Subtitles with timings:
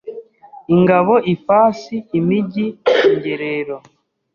[0.75, 2.65] ingabo ifasi imijyi
[3.09, 3.77] ingerero